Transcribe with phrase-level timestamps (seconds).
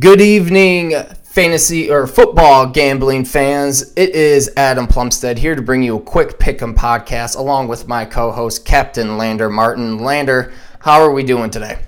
[0.00, 3.92] Good evening, fantasy or football gambling fans.
[3.96, 8.06] It is Adam Plumstead here to bring you a quick pick'em podcast along with my
[8.06, 9.98] co-host Captain Lander Martin.
[9.98, 11.80] Lander, how are we doing today?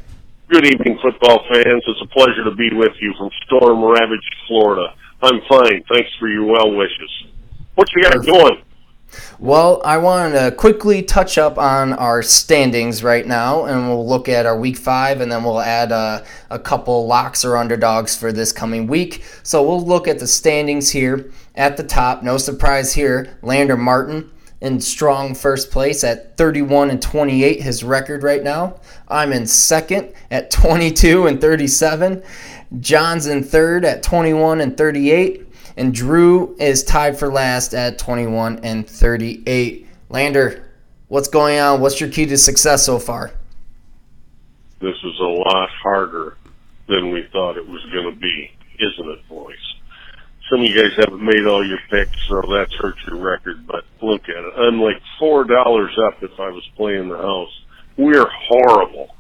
[0.49, 1.83] Good evening, football fans.
[1.87, 4.95] It's a pleasure to be with you from storm ravaged Florida.
[5.23, 5.83] I'm fine.
[5.91, 7.25] Thanks for your well wishes.
[7.77, 8.62] What you got going?
[9.39, 14.29] Well, I want to quickly touch up on our standings right now, and we'll look
[14.29, 18.33] at our week five, and then we'll add a, a couple locks or underdogs for
[18.33, 19.25] this coming week.
[19.43, 22.23] So we'll look at the standings here at the top.
[22.23, 24.31] No surprise here, Lander Martin
[24.63, 28.77] in strong first place at 31 and 28, his record right now.
[29.09, 32.23] I'm in second at 22 and 37.
[32.79, 35.52] John's in third at 21 and 38.
[35.77, 39.87] And Drew is tied for last at 21 and 38.
[40.11, 40.71] Lander,
[41.09, 41.81] what's going on?
[41.81, 43.33] What's your key to success so far?
[44.81, 46.37] This is a lot harder
[46.89, 49.55] than we thought it was going to be, isn't it, boys?
[50.51, 53.67] Some of you guys haven't made all your picks, so that's hurt your record.
[53.67, 54.53] But look at it.
[54.59, 57.63] I'm like four dollars up if I was playing the house.
[57.97, 59.15] We're horrible,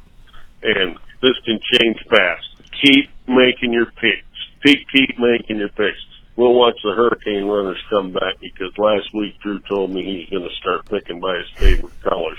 [0.63, 2.45] and this can change fast.
[2.83, 4.27] Keep making your picks.
[4.63, 5.97] Keep keep making your picks
[6.37, 10.49] we'll watch the Hurricane runners come back because last week Drew told me he's going
[10.49, 12.39] to start picking by his favorite colors.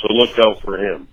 [0.00, 1.08] So look out for him.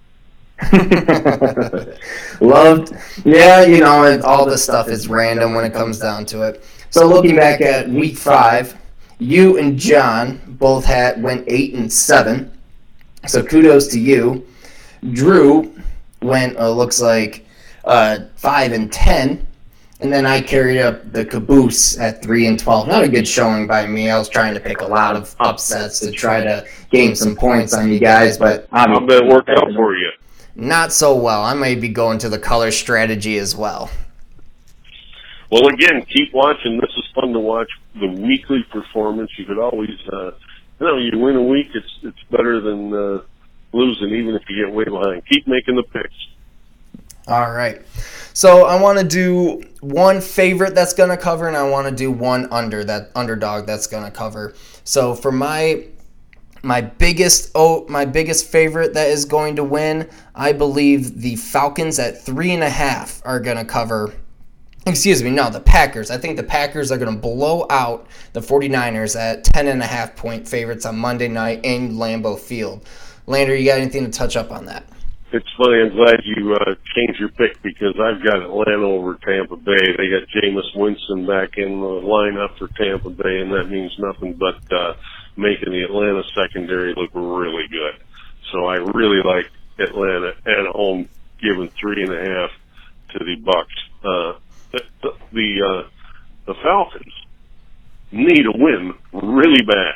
[2.41, 2.93] Loved,
[3.25, 6.63] yeah, you know, and all this stuff is random when it comes down to it.
[6.91, 8.77] So looking back at week five,
[9.17, 12.51] you and John both had went eight and seven.
[13.27, 14.45] So kudos to you.
[15.13, 15.73] Drew
[16.21, 17.45] went uh, looks like
[17.85, 19.47] uh, five and ten.
[20.01, 22.87] And then I carried up the caboose at three and twelve.
[22.87, 24.09] Not a good showing by me.
[24.09, 27.73] I was trying to pick a lot of upsets to try to gain some points
[27.75, 30.09] on you guys, but how did it work out for you?
[30.55, 31.43] Not so well.
[31.43, 33.91] I may be going to the color strategy as well.
[35.51, 36.79] Well, again, keep watching.
[36.79, 37.69] This is fun to watch.
[37.99, 39.29] The weekly performance.
[39.37, 40.31] You could always, uh,
[40.79, 41.67] you know, you win a week.
[41.75, 43.21] It's it's better than uh,
[43.71, 45.21] losing, even if you get way behind.
[45.27, 46.15] Keep making the picks.
[47.27, 47.81] All right.
[48.33, 51.93] So I want to do one favorite that's going to cover, and I want to
[51.93, 54.53] do one under that underdog that's going to cover.
[54.83, 55.87] So for my
[56.63, 61.99] my biggest oh my biggest favorite that is going to win, I believe the Falcons
[61.99, 64.13] at three and a half are going to cover.
[64.85, 66.09] Excuse me, no, the Packers.
[66.09, 69.85] I think the Packers are going to blow out the 49ers at 10 and a
[69.85, 72.87] half point favorites on Monday night in Lambeau Field.
[73.27, 74.83] Lander, you got anything to touch up on that?
[75.33, 75.79] It's funny.
[75.79, 79.95] I'm glad you uh, changed your pick because I've got Atlanta over Tampa Bay.
[79.97, 84.33] They got Jameis Winston back in the lineup for Tampa Bay, and that means nothing
[84.33, 84.93] but uh,
[85.37, 88.03] making the Atlanta secondary look really good.
[88.51, 89.49] So I really like
[89.79, 91.07] Atlanta at home,
[91.41, 92.51] giving three and a half
[93.13, 93.79] to the Bucs.
[94.03, 94.39] Uh,
[95.01, 95.89] the the, uh,
[96.45, 97.13] the Falcons
[98.11, 99.95] need a win really bad,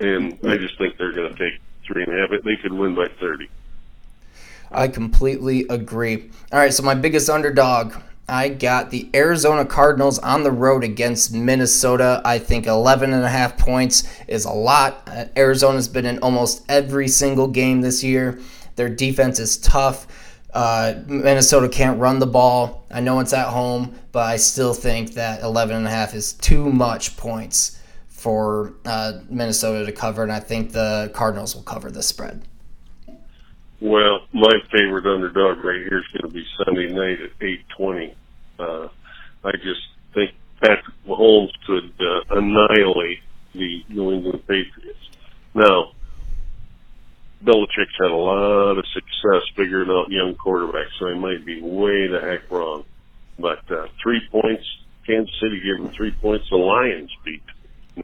[0.00, 2.42] and I just think they're going to take three and a half.
[2.42, 3.48] They could win by thirty.
[4.70, 6.30] I completely agree.
[6.52, 7.94] All right, so my biggest underdog,
[8.28, 12.20] I got the Arizona Cardinals on the road against Minnesota.
[12.24, 15.02] I think 11 and a half points is a lot.
[15.06, 18.38] Uh, Arizona's been in almost every single game this year.
[18.76, 20.06] Their defense is tough.
[20.52, 22.86] Uh, Minnesota can't run the ball.
[22.90, 26.32] I know it's at home, but I still think that 11 and a half is
[26.34, 27.78] too much points
[28.08, 32.42] for uh, Minnesota to cover, and I think the Cardinals will cover the spread.
[33.80, 38.14] Well, my favorite underdog right here is going to be Sunday night at eight twenty.
[38.58, 38.88] Uh,
[39.44, 39.80] I just
[40.14, 43.20] think Patrick Mahomes could uh, annihilate
[43.54, 44.98] the New England Patriots.
[45.54, 45.92] Now,
[47.44, 52.08] Belichick's had a lot of success figuring out young quarterbacks, so he might be way
[52.08, 52.84] the heck wrong.
[53.38, 54.64] But uh, three points,
[55.06, 56.50] Kansas City gave him three points.
[56.50, 57.42] The Lions beat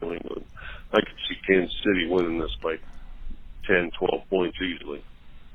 [0.01, 0.45] New England.
[0.93, 2.77] I could see Kansas City winning this by
[3.67, 5.03] ten, twelve points easily.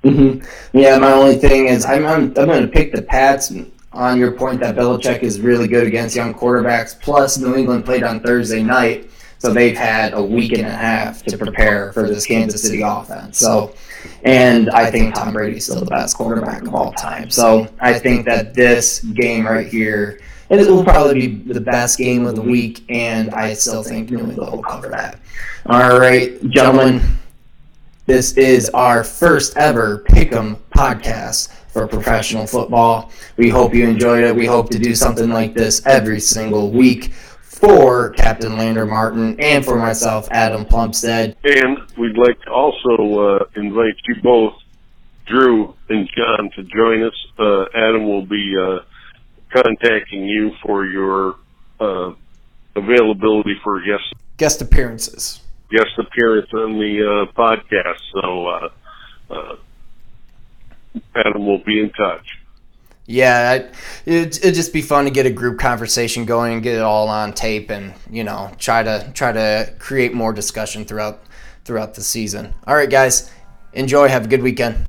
[0.05, 0.79] Mm-hmm.
[0.79, 3.53] Yeah, my only thing is I'm I'm, I'm going to pick the Pats
[3.93, 6.99] on your point that Belichick is really good against young quarterbacks.
[6.99, 11.23] Plus, New England played on Thursday night, so they've had a week and a half
[11.25, 13.39] to prepare for this Kansas City offense.
[13.39, 13.75] So,
[14.23, 17.31] and I think Tom Brady's still the best quarterback of all time.
[17.31, 20.21] So, I think that this game right here.
[20.49, 24.19] It will probably be the best game of the week, and I still think New
[24.19, 25.21] England will cover that.
[25.67, 27.01] All right, gentlemen,
[28.11, 33.13] this is our first ever Pick'em podcast for professional football.
[33.37, 34.35] We hope you enjoyed it.
[34.35, 39.65] We hope to do something like this every single week for Captain Lander Martin and
[39.65, 41.37] for myself, Adam Plumstead.
[41.45, 44.55] And we'd like to also uh, invite you both,
[45.27, 47.15] Drew and John, to join us.
[47.39, 48.81] Uh, Adam will be uh,
[49.55, 51.37] contacting you for your
[51.79, 52.13] uh,
[52.75, 55.43] availability for guest guest appearances.
[55.71, 58.01] Guest appearance on the uh, podcast.
[58.13, 58.69] So uh,
[59.31, 59.57] uh,
[61.15, 62.27] Adam will be in touch.
[63.07, 63.55] Yeah,
[64.07, 67.09] it, it'd just be fun to get a group conversation going and get it all
[67.09, 71.21] on tape, and you know, try to try to create more discussion throughout
[71.65, 72.55] throughout the season.
[72.69, 73.31] All right, guys,
[73.73, 74.07] enjoy.
[74.09, 74.87] Have a good weekend.